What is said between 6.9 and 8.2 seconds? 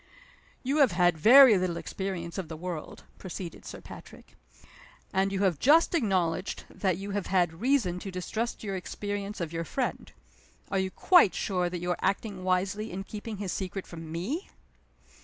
you have had reason to